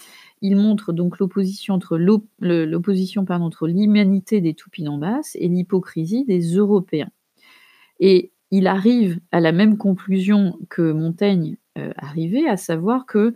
[0.40, 7.10] Il montre donc l'opposition entre l'opposition entre l'humanité des Toupinambas et l'hypocrisie des Européens.
[8.52, 11.56] Il arrive à la même conclusion que Montaigne
[11.96, 13.34] arrivait, à savoir que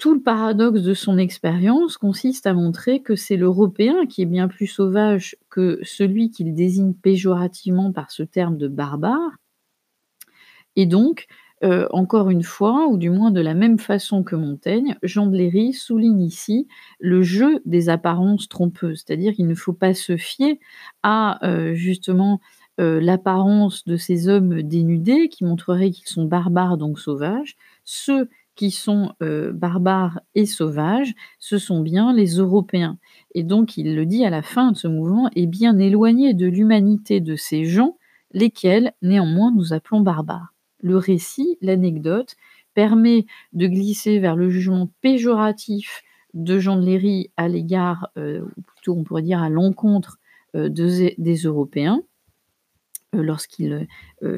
[0.00, 4.48] tout le paradoxe de son expérience consiste à montrer que c'est l'Européen qui est bien
[4.48, 9.36] plus sauvage que celui qu'il désigne péjorativement par ce terme de barbare.
[10.74, 11.26] Et donc,
[11.62, 15.36] euh, encore une fois, ou du moins de la même façon que Montaigne, Jean de
[15.36, 16.66] Léry souligne ici
[16.98, 20.58] le jeu des apparences trompeuses, c'est-à-dire qu'il ne faut pas se fier
[21.02, 22.40] à euh, justement
[22.78, 27.56] euh, l'apparence de ces hommes dénudés qui montreraient qu'ils sont barbares donc sauvages.
[27.84, 32.98] Ceux qui sont euh, barbares et sauvages, ce sont bien les Européens.
[33.34, 36.46] Et donc, il le dit à la fin de ce mouvement, est bien éloigné de
[36.46, 37.96] l'humanité de ces gens,
[38.32, 40.54] lesquels, néanmoins, nous appelons barbares.
[40.82, 42.36] Le récit, l'anecdote,
[42.74, 46.02] permet de glisser vers le jugement péjoratif
[46.32, 50.18] de Jean de Léry à l'égard, euh, ou plutôt on pourrait dire à l'encontre
[50.52, 52.02] des Européens,
[53.12, 53.88] lorsqu'il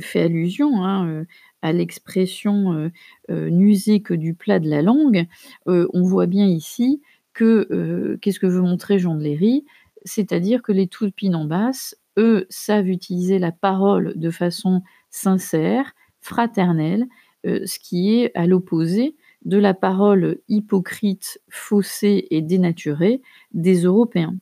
[0.01, 1.25] fait allusion hein,
[1.63, 2.91] à l'expression
[3.29, 5.27] n'user que du plat de la langue,
[5.67, 9.65] on voit bien ici que qu'est-ce que veut montrer Jean de Léry?
[10.05, 10.89] C'est-à-dire que les
[11.45, 17.07] basse, eux, savent utiliser la parole de façon sincère, fraternelle,
[17.45, 23.21] ce qui est à l'opposé de la parole hypocrite, faussée et dénaturée
[23.53, 24.37] des Européens.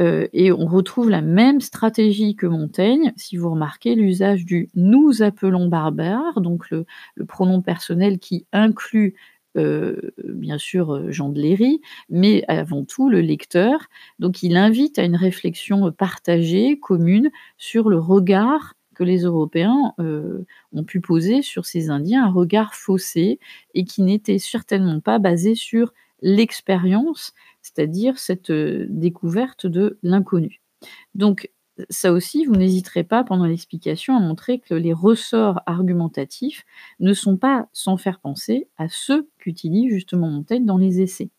[0.00, 5.22] Euh, et on retrouve la même stratégie que Montaigne, si vous remarquez l'usage du nous
[5.22, 6.86] appelons barbare, donc le,
[7.28, 9.14] pronom personnel qui inclut
[9.56, 13.88] euh, bien sûr euh, Jean de Léry, mais avant tout le lecteur.
[14.18, 20.84] Donc il invite à une réflexion partagée, commune, sur le regard que les Européens ont
[20.84, 23.38] pu poser sur ces Indiens, un regard faussé
[23.72, 30.60] et qui n'était certainement pas basé sur l'expérience, c'est-à-dire cette découverte de l'inconnu.
[31.14, 31.50] Donc
[31.88, 36.64] ça aussi, vous n'hésiterez pas pendant l'explication à montrer que les ressorts argumentatifs
[36.98, 41.30] ne sont pas sans faire penser à ceux qu'utilise justement Montaigne dans les essais.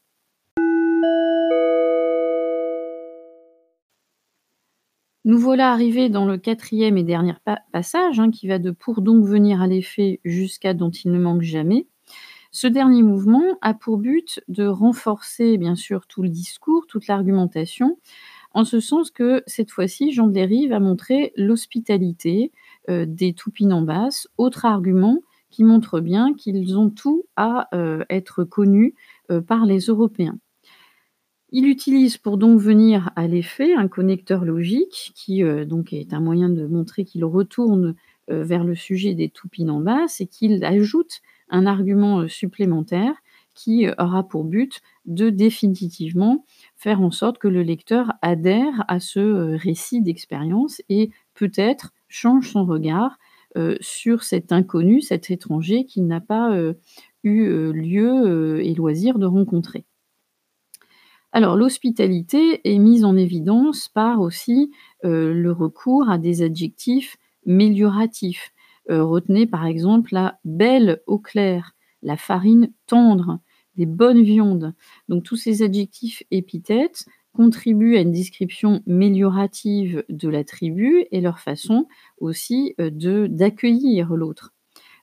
[5.24, 7.34] Nous voilà arrivés dans le quatrième et dernier
[7.72, 11.44] passage, hein, qui va de pour donc venir à l'effet jusqu'à dont il ne manque
[11.44, 11.86] jamais.
[12.54, 17.98] Ce dernier mouvement a pour but de renforcer bien sûr tout le discours, toute l'argumentation,
[18.54, 22.52] en ce sens que cette fois-ci, Jean de Léry va montrer l'hospitalité
[22.90, 28.96] euh, des Toupinambas, autre argument qui montre bien qu'ils ont tout à euh, être connus
[29.32, 30.38] euh, par les Européens.
[31.54, 36.48] Il utilise pour donc venir à l'effet un connecteur logique qui donc est un moyen
[36.48, 37.96] de montrer qu'il retourne
[38.30, 41.20] vers le sujet des Toupinambas et qu'il ajoute
[41.52, 43.14] un argument euh, supplémentaire
[43.54, 49.00] qui euh, aura pour but de définitivement faire en sorte que le lecteur adhère à
[49.00, 53.18] ce euh, récit d'expérience et peut-être change son regard
[53.82, 56.58] sur cet inconnu, cet étranger qu'il n'a pas
[57.26, 59.84] eu lieu et loisir de rencontrer.
[61.34, 64.72] Alors l'hospitalité est mise en évidence par aussi
[65.04, 68.54] le recours à des adjectifs mélioratifs.
[68.92, 73.40] Euh, retenez par exemple la belle eau claire, la farine tendre,
[73.78, 74.74] les bonnes viandes.
[75.08, 81.40] Donc tous ces adjectifs épithètes contribuent à une description méliorative de la tribu et leur
[81.40, 81.88] façon
[82.20, 84.54] aussi de d'accueillir l'autre.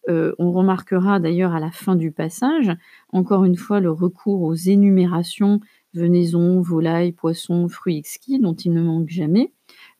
[0.08, 2.70] on remarquera d'ailleurs à la fin du passage,
[3.10, 5.60] encore une fois, le recours aux énumérations
[5.94, 9.52] venaison, volailles, poissons, fruits exquis dont il ne manque jamais,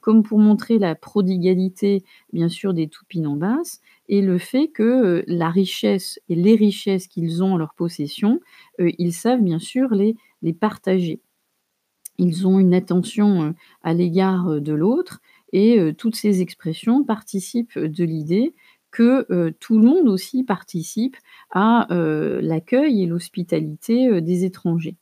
[0.09, 6.18] comme pour montrer la prodigalité, bien sûr, des Tupinambas et le fait que la richesse
[6.31, 8.40] et les richesses qu'ils ont en leur possession,
[8.79, 11.21] ils savent bien sûr les, les partager.
[12.16, 15.21] Ils ont une attention à l'égard de l'autre
[15.53, 18.55] et toutes ces expressions participent de l'idée
[18.90, 21.18] que tout le monde aussi participe
[21.51, 24.97] à l'accueil et l'hospitalité des étrangers.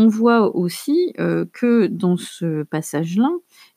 [0.00, 3.30] On voit aussi que dans ce passage-là,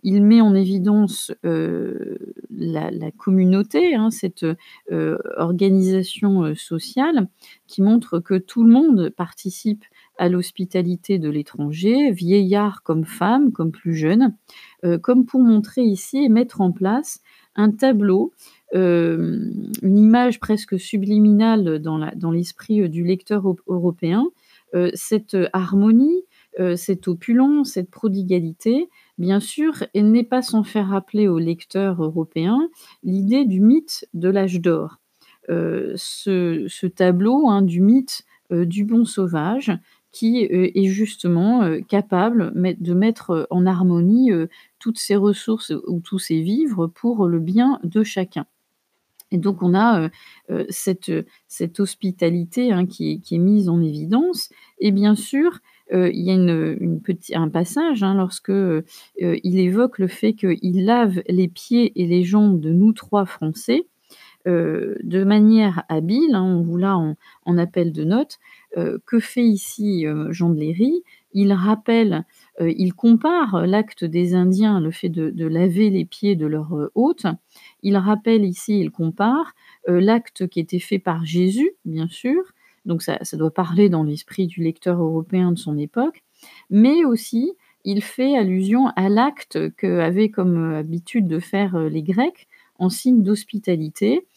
[0.04, 4.46] il met en évidence la, communauté, hein, cette
[4.92, 7.28] organisation sociale
[7.66, 9.84] qui montre que tout le monde participe
[10.20, 14.36] à l'hospitalité de l'étranger, vieillard comme femme, comme plus jeune,
[15.02, 17.22] comme pour montrer ici et mettre en place
[17.56, 18.32] un tableau
[18.76, 24.41] une image presque subliminale dans l'esprit du lecteur européen euh,
[24.94, 26.24] cette harmonie,
[26.60, 32.70] euh, cette opulence, cette prodigalité, bien sûr, n'est pas sans faire rappeler aux lecteurs européens
[33.04, 34.98] l'idée du mythe de l'âge d'or.
[35.50, 39.72] Euh, ce, tableau hein, du mythe du bon sauvage
[40.12, 44.30] qui est justement capable de mettre en harmonie
[44.78, 48.46] toutes ses ressources ou tous ses vivres pour le bien de chacun.
[49.32, 50.10] Et donc on a
[50.70, 51.12] cette,
[51.48, 54.50] cette, hospitalité hein, qui, est mise en évidence.
[54.80, 55.60] Et bien sûr,
[55.92, 57.02] il y a une,
[57.34, 58.52] un passage hein, lorsque
[59.20, 63.86] il évoque le fait qu'il lave les pieds et les jambes de nous trois Français.
[64.46, 68.40] de manière habile, hein, on vous l'a en, appel de notes,
[68.76, 71.04] que fait ici Jean de Léry?
[71.34, 72.26] Il rappelle,
[72.60, 77.26] il compare l'acte des Indiens, le fait de, laver les pieds de leur hôte,
[77.82, 79.54] il rappelle ici, il compare
[79.90, 82.42] euh, l'acte qui était fait par Jésus, bien sûr,
[82.86, 86.24] donc ça, doit parler dans l'esprit du lecteur européen de son époque,
[86.70, 92.48] mais aussi il fait allusion à l'acte qu'avaient comme habitude de faire euh, les Grecs
[92.78, 94.28] en signe d'hospitalité.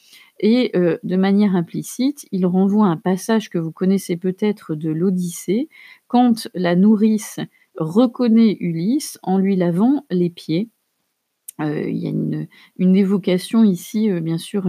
[0.40, 4.90] Et euh, de manière implicite, il renvoie à un passage que vous connaissez peut-être de
[4.90, 5.68] l'Odyssée,
[6.08, 7.38] quand la nourrice
[7.76, 10.70] reconnaît Ulysse en lui lavant les pieds.
[11.60, 14.66] Euh, il y a une, évocation ici, euh, bien sûr,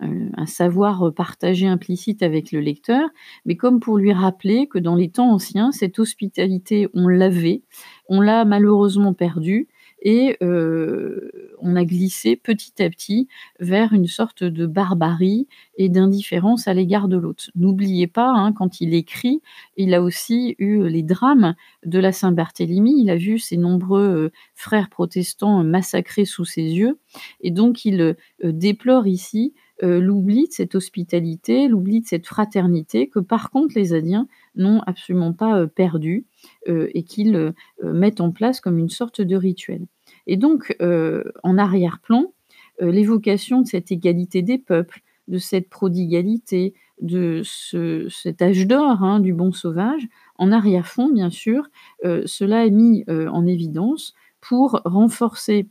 [0.00, 3.08] un savoir partagé implicite avec le lecteur,
[3.44, 7.62] mais comme pour lui rappeler que dans les temps anciens, cette hospitalité, on l'avait,
[8.08, 9.68] on l'a malheureusement perdue,
[10.04, 13.28] et on a glissé petit à petit
[13.60, 17.44] vers une sorte de barbarie et d'indifférence à l'égard de l'autre.
[17.54, 19.40] N'oubliez pas, hein, quand il écrit,
[19.76, 21.54] il a aussi eu les drames
[21.86, 26.98] de la Saint-Barthélemy, il a vu ses nombreux frères protestants massacrés sous ses yeux,
[27.40, 33.50] et donc il déplore ici l'oubli de cette hospitalité, l'oubli de cette fraternité que par
[33.50, 36.26] contre les Indiens n'ont absolument pas perdu
[36.66, 39.86] et qu'ils mettent en place comme une sorte de rituel.
[40.26, 42.32] Et donc, en arrière-plan,
[42.80, 49.32] l'évocation de cette égalité des peuples, de cette prodigalité, de cet âge d'or hein, du
[49.32, 51.68] bon sauvage, en arrière-fond, bien sûr,
[52.02, 55.68] cela est mis en évidence pour renforcer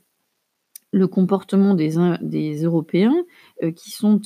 [0.94, 3.24] le comportement des Européens
[3.76, 4.22] qui sont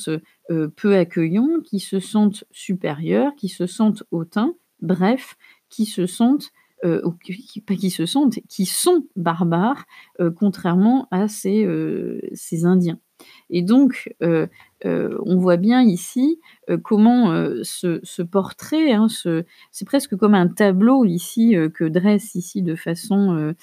[0.48, 5.36] peu accueillants, qui se sentent supérieurs, qui se sentent hautains, bref,
[5.68, 6.52] qui se sentent
[6.84, 7.00] euh,
[7.66, 9.84] pas qui se sentent, qui sont barbares,
[10.20, 12.98] euh, contrairement à ces, euh, ces, Indiens.
[13.48, 16.38] Et donc, on voit bien ici
[16.82, 17.30] comment
[17.62, 23.54] ce, ce, portrait, hein, c'est presque comme un tableau ici que dresse ici de façon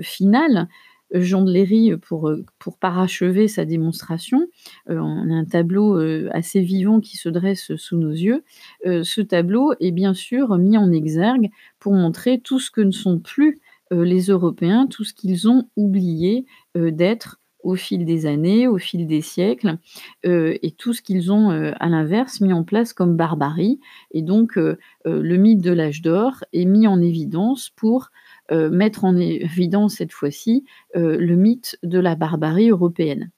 [0.00, 0.68] finale
[1.12, 4.46] Jean de Léry, pour, euh, pour parachever sa démonstration,
[4.90, 8.44] euh, on a un tableau euh, assez vivant qui se dresse sous nos yeux.
[8.84, 13.18] ce tableau est bien sûr mis en exergue pour montrer tout ce que ne sont
[13.18, 19.06] plus les Européens, tout ce qu'ils ont oublié d'être au fil des années, au fil
[19.06, 19.78] des siècles,
[20.24, 23.80] et tout ce qu'ils ont, à l'inverse, mis en place comme barbarie.
[24.12, 28.10] Et donc, le mythe de l'âge d'or est mis en évidence pour
[28.50, 30.64] euh, mettre en évidence cette fois-ci
[30.96, 33.30] euh, le mythe de la barbarie européenne.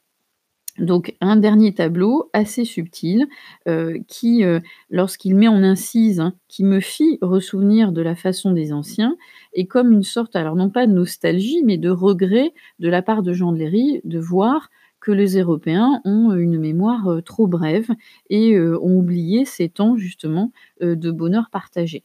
[0.79, 3.29] Donc un dernier tableau assez subtil
[3.69, 4.43] euh, qui,
[4.91, 9.17] lorsqu'il met en incise, hein, qui me fit ressouvenir de la façon des anciens,
[9.53, 13.23] est comme une sorte, alors non pas de nostalgie, mais de regret de la part
[13.23, 14.71] de Jean de Léry de voir
[15.01, 17.89] que les Européens ont une mémoire trop brève
[18.31, 20.51] et ont oublié ces temps justement
[20.81, 22.05] de bonheur partagé.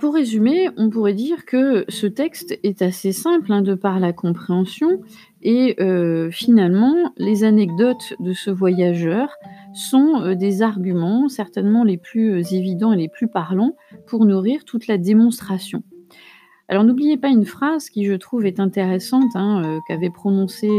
[0.00, 4.12] Pour résumer, on pourrait dire que ce texte est assez simple hein, de par la
[4.12, 5.00] compréhension
[5.42, 9.28] et euh, finalement les anecdotes de ce voyageur
[9.72, 13.76] sont euh, des arguments certainement les plus euh, évidents et les plus parlants
[14.06, 15.82] pour nourrir toute la démonstration.
[16.68, 20.70] Alors n'oubliez pas une phrase qui je trouve est intéressante, hein, qu'avait prononcée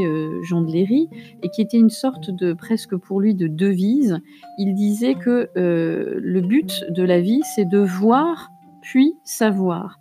[0.41, 1.07] Jean de Léry,
[1.43, 4.19] et qui était une sorte de presque pour lui de devise.
[4.57, 8.49] Il disait que le but de la vie, c'est de voir
[8.85, 9.99] puis savoir.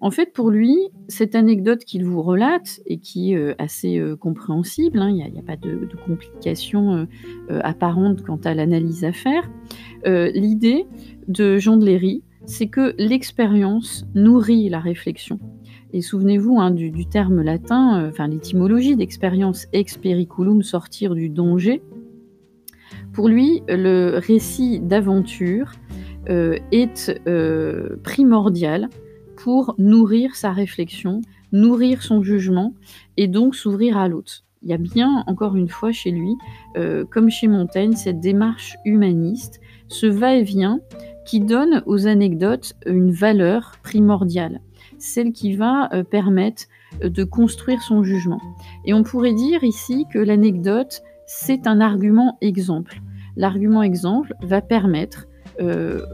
[0.00, 0.76] En fait, pour lui,
[1.08, 5.38] cette anecdote qu'il vous relate et qui est euh, assez euh, compréhensible, hein, il n'y
[5.38, 7.06] a, pas de, complications
[7.50, 9.50] euh, apparentes quant à l'analyse à faire,
[10.04, 10.86] l'idée
[11.26, 15.40] de Jean de Léry, c'est que l'expérience nourrit la réflexion.
[15.94, 21.82] Et souvenez-vous hein, du, terme latin, enfin l'étymologie d'expérience ex periculum, sortir du danger.
[23.14, 25.72] Pour lui, le récit d'aventure
[26.28, 28.88] est euh, primordial
[29.36, 31.20] pour nourrir sa réflexion,
[31.52, 32.74] nourrir son jugement
[33.16, 34.44] et donc s'ouvrir à l'autre.
[34.62, 36.36] Il y a bien, encore une fois, chez lui,
[36.76, 40.80] euh, comme chez Montaigne, cette démarche humaniste, ce va-et-vient
[41.26, 44.60] qui donne aux anecdotes une valeur primordiale,
[44.98, 46.64] celle qui va permettre
[47.02, 48.40] de construire son jugement.
[48.84, 53.00] Et on pourrait dire ici que l'anecdote, c'est un argument exemple.
[53.36, 55.26] L'argument exemple va permettre
[55.60, 56.04] euh,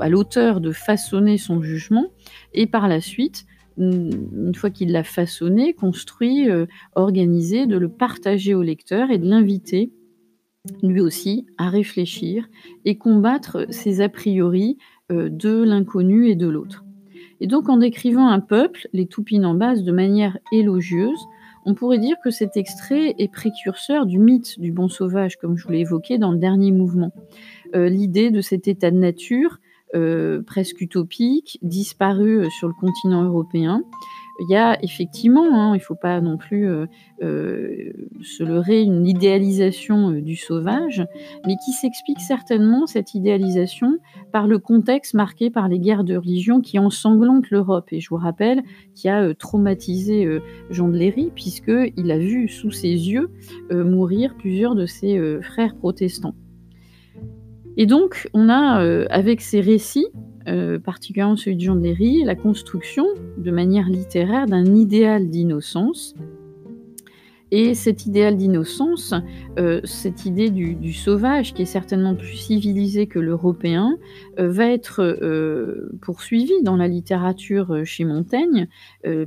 [0.00, 2.06] à l'auteur de façonner son jugement
[2.54, 3.46] et par la suite,
[3.78, 9.28] une fois qu'il l'a façonné, construit, euh, organisé, de le partager au lecteur et de
[9.28, 9.92] l'inviter
[10.82, 12.48] lui aussi à réfléchir
[12.84, 14.78] et combattre ses a priori
[15.12, 16.84] euh, de l'inconnu et de l'autre.
[17.40, 19.08] Et donc en décrivant un peuple, les
[19.54, 21.20] base de manière élogieuse,
[21.66, 25.66] on pourrait dire que cet extrait est précurseur du mythe du bon sauvage, comme je
[25.66, 27.12] vous l'ai évoqué dans le dernier mouvement.
[27.74, 29.58] Euh, l'idée de cet état de nature
[29.94, 33.82] euh, presque utopique, disparu euh, sur le continent européen.
[34.40, 36.68] Il y a effectivement, hein, il ne faut pas non plus
[37.20, 41.06] se leurrer, une idéalisation du sauvage,
[41.46, 43.98] mais qui s'explique certainement cette idéalisation
[44.32, 47.88] par le contexte marqué par les guerres de religion qui ensanglantent l'Europe.
[47.92, 48.62] Et je vous rappelle
[48.94, 50.28] qui a traumatisé
[50.68, 53.30] Jean de Léry, puisqu'il a vu sous ses yeux
[53.70, 56.34] mourir plusieurs de ses frères protestants.
[57.76, 60.06] Et donc, on a, euh, avec ces récits,
[60.48, 66.14] euh, particulièrement celui de Jean de Léry, la construction, de manière littéraire, d'un idéal d'innocence.
[67.52, 69.14] Et cet idéal d'innocence,
[69.58, 73.96] euh, cette idée du, sauvage, qui est certainement plus civilisé que l'européen,
[74.36, 75.18] va être
[76.02, 78.66] poursuivi dans la littérature chez Montaigne,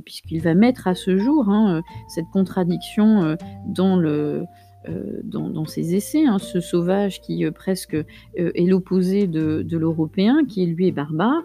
[0.04, 4.44] puisqu'il va mettre à ce jour hein, cette contradiction dans le
[4.88, 8.04] euh, dans, ses essais, hein, ce sauvage qui euh, presque euh,
[8.34, 11.42] est l'opposé de, l'européen, qui lui est barbare.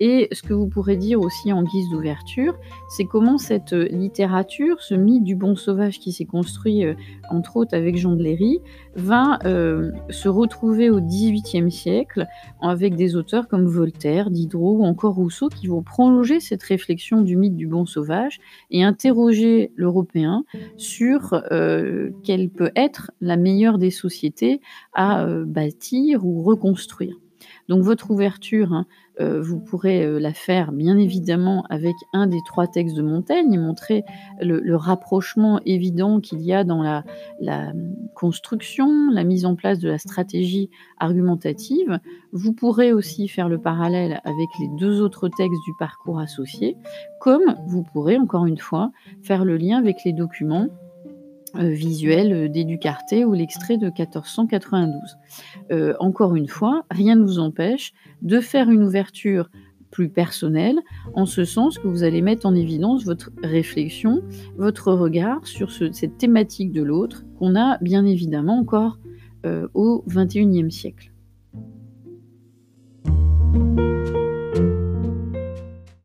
[0.00, 4.94] Et ce que vous pourrez dire aussi en guise d'ouverture, c'est comment cette littérature, ce
[4.94, 6.84] mythe du bon sauvage qui s'est construit
[7.30, 8.60] entre autres avec Jean de Léry,
[8.96, 12.26] va se retrouver au XVIIIe siècle
[12.60, 17.36] avec des auteurs comme Voltaire, Diderot ou encore Rousseau qui vont prolonger cette réflexion du
[17.36, 18.40] mythe du bon sauvage
[18.70, 20.44] et interroger l'Européen
[20.76, 21.40] sur
[22.24, 24.60] quelle peut être la meilleure des sociétés
[24.92, 27.16] à bâtir ou reconstruire.
[27.68, 28.86] Donc votre ouverture, hein,
[29.20, 33.52] euh, vous pourrez euh, la faire bien évidemment avec un des trois textes de Montaigne
[33.52, 34.04] et montrer
[34.40, 37.72] le, rapprochement évident qu'il y a dans la,
[38.14, 42.00] construction, la mise en place de la stratégie argumentative.
[42.32, 46.76] Vous pourrez aussi faire le parallèle avec les deux autres textes du parcours associé,
[47.20, 48.90] comme vous pourrez encore une fois
[49.22, 50.68] faire le lien avec les documents
[51.56, 55.18] euh, visuel euh, d'Éducarté ou l'extrait de 1492.
[55.70, 57.92] Euh, encore une fois, rien ne vous empêche
[58.22, 59.48] de faire une ouverture
[59.92, 60.80] plus personnelle,
[61.14, 64.22] en ce sens que vous allez mettre en évidence votre réflexion,
[64.56, 68.98] votre regard sur cette thématique de l'autre qu'on a bien évidemment encore
[69.74, 71.12] au XXIe siècle.